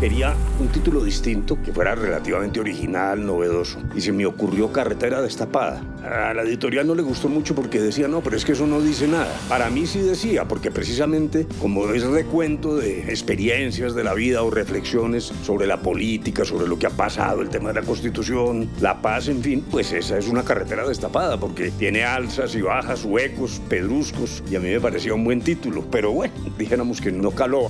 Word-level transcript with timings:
Quería 0.00 0.34
un 0.60 0.68
título 0.68 1.02
distinto, 1.02 1.60
que 1.60 1.72
fuera 1.72 1.96
relativamente 1.96 2.60
original, 2.60 3.26
novedoso, 3.26 3.80
y 3.96 4.00
se 4.00 4.12
me 4.12 4.26
ocurrió 4.26 4.72
Carretera 4.72 5.20
Destapada. 5.20 5.82
A 6.04 6.32
la 6.34 6.42
editorial 6.42 6.86
no 6.86 6.94
le 6.94 7.02
gustó 7.02 7.28
mucho 7.28 7.54
porque 7.54 7.80
decía, 7.80 8.06
no, 8.06 8.20
pero 8.20 8.36
es 8.36 8.44
que 8.44 8.52
eso 8.52 8.66
no 8.66 8.80
dice 8.80 9.08
nada. 9.08 9.34
Para 9.48 9.70
mí 9.70 9.88
sí 9.88 9.98
decía, 9.98 10.46
porque 10.46 10.70
precisamente 10.70 11.48
como 11.60 11.88
es 11.88 12.04
recuento 12.04 12.76
de 12.76 13.10
experiencias 13.10 13.96
de 13.96 14.04
la 14.04 14.14
vida 14.14 14.44
o 14.44 14.50
reflexiones 14.50 15.32
sobre 15.42 15.66
la 15.66 15.78
política, 15.78 16.44
sobre 16.44 16.68
lo 16.68 16.78
que 16.78 16.86
ha 16.86 16.90
pasado, 16.90 17.42
el 17.42 17.48
tema 17.48 17.72
de 17.72 17.80
la 17.80 17.86
constitución, 17.86 18.68
la 18.80 19.02
paz, 19.02 19.26
en 19.26 19.42
fin, 19.42 19.64
pues 19.68 19.92
esa 19.92 20.16
es 20.16 20.28
una 20.28 20.44
carretera 20.44 20.86
destapada, 20.86 21.40
porque 21.40 21.72
tiene 21.72 22.04
alzas 22.04 22.54
y 22.54 22.62
bajas, 22.62 23.04
huecos, 23.04 23.60
pedruscos, 23.68 24.44
y 24.48 24.54
a 24.54 24.60
mí 24.60 24.68
me 24.68 24.80
parecía 24.80 25.12
un 25.14 25.24
buen 25.24 25.40
título. 25.40 25.84
Pero 25.90 26.12
bueno, 26.12 26.34
dijéramos 26.56 27.00
que 27.00 27.10
no 27.10 27.32
caló. 27.32 27.68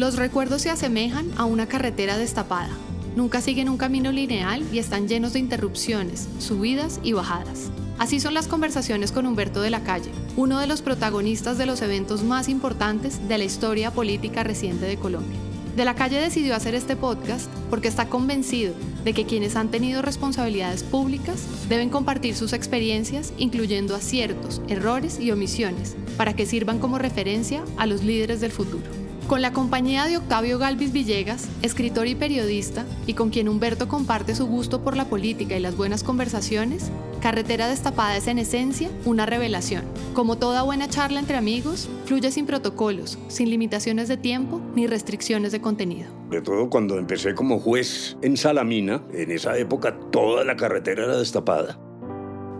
Los 0.00 0.16
recuerdos 0.16 0.62
se 0.62 0.70
asemejan 0.70 1.30
a 1.36 1.44
una 1.44 1.66
carretera 1.66 2.16
destapada. 2.16 2.70
Nunca 3.16 3.42
siguen 3.42 3.68
un 3.68 3.76
camino 3.76 4.10
lineal 4.10 4.64
y 4.72 4.78
están 4.78 5.08
llenos 5.08 5.34
de 5.34 5.40
interrupciones, 5.40 6.26
subidas 6.38 7.00
y 7.02 7.12
bajadas. 7.12 7.70
Así 7.98 8.18
son 8.18 8.32
las 8.32 8.48
conversaciones 8.48 9.12
con 9.12 9.26
Humberto 9.26 9.60
de 9.60 9.68
la 9.68 9.82
Calle, 9.82 10.10
uno 10.38 10.58
de 10.58 10.66
los 10.66 10.80
protagonistas 10.80 11.58
de 11.58 11.66
los 11.66 11.82
eventos 11.82 12.22
más 12.22 12.48
importantes 12.48 13.28
de 13.28 13.36
la 13.36 13.44
historia 13.44 13.90
política 13.90 14.42
reciente 14.42 14.86
de 14.86 14.96
Colombia. 14.96 15.36
De 15.76 15.84
la 15.84 15.94
Calle 15.94 16.18
decidió 16.18 16.56
hacer 16.56 16.74
este 16.74 16.96
podcast 16.96 17.50
porque 17.68 17.88
está 17.88 18.08
convencido 18.08 18.72
de 19.04 19.12
que 19.12 19.26
quienes 19.26 19.54
han 19.54 19.70
tenido 19.70 20.00
responsabilidades 20.00 20.82
públicas 20.82 21.44
deben 21.68 21.90
compartir 21.90 22.34
sus 22.34 22.54
experiencias, 22.54 23.34
incluyendo 23.36 23.94
aciertos, 23.94 24.62
errores 24.66 25.20
y 25.20 25.30
omisiones, 25.30 25.94
para 26.16 26.32
que 26.32 26.46
sirvan 26.46 26.78
como 26.78 26.98
referencia 26.98 27.62
a 27.76 27.84
los 27.84 28.02
líderes 28.02 28.40
del 28.40 28.50
futuro. 28.50 28.99
Con 29.30 29.42
la 29.42 29.52
compañía 29.52 30.06
de 30.06 30.16
Octavio 30.16 30.58
Galvis 30.58 30.90
Villegas, 30.90 31.48
escritor 31.62 32.08
y 32.08 32.16
periodista, 32.16 32.84
y 33.06 33.14
con 33.14 33.30
quien 33.30 33.48
Humberto 33.48 33.86
comparte 33.86 34.34
su 34.34 34.48
gusto 34.48 34.82
por 34.82 34.96
la 34.96 35.04
política 35.04 35.56
y 35.56 35.60
las 35.60 35.76
buenas 35.76 36.02
conversaciones, 36.02 36.90
Carretera 37.20 37.68
Destapada 37.68 38.16
es 38.16 38.26
en 38.26 38.40
esencia 38.40 38.90
una 39.04 39.26
revelación. 39.26 39.84
Como 40.14 40.36
toda 40.36 40.62
buena 40.62 40.88
charla 40.88 41.20
entre 41.20 41.36
amigos, 41.36 41.88
fluye 42.06 42.32
sin 42.32 42.44
protocolos, 42.44 43.20
sin 43.28 43.50
limitaciones 43.50 44.08
de 44.08 44.16
tiempo 44.16 44.60
ni 44.74 44.88
restricciones 44.88 45.52
de 45.52 45.60
contenido. 45.60 46.10
De 46.28 46.42
todo 46.42 46.68
cuando 46.68 46.98
empecé 46.98 47.32
como 47.32 47.60
juez 47.60 48.16
en 48.22 48.36
Salamina, 48.36 49.04
en 49.12 49.30
esa 49.30 49.56
época 49.56 49.96
toda 50.10 50.42
la 50.42 50.56
carretera 50.56 51.04
era 51.04 51.16
destapada. 51.16 51.78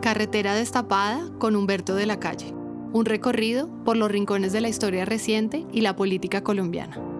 Carretera 0.02 0.54
Destapada 0.54 1.32
con 1.40 1.56
Humberto 1.56 1.96
de 1.96 2.06
la 2.06 2.20
Calle 2.20 2.59
un 2.92 3.04
recorrido 3.04 3.68
por 3.84 3.96
los 3.96 4.10
rincones 4.10 4.52
de 4.52 4.60
la 4.60 4.68
historia 4.68 5.04
reciente 5.04 5.64
y 5.72 5.80
la 5.82 5.96
política 5.96 6.42
colombiana. 6.42 7.19